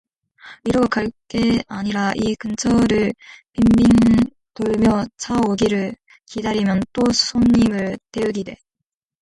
이러고 0.63 0.87
갈 0.87 1.11
게 1.27 1.63
아니라 1.67 2.11
이 2.15 2.33
근처를 2.35 3.13
빙빙 3.53 4.31
돌며 4.55 5.05
차 5.15 5.35
오기를 5.35 5.93
기다리면 6.25 6.81
또 6.91 7.03
손님을 7.13 7.99
태우게 8.11 8.41
되 8.45 8.57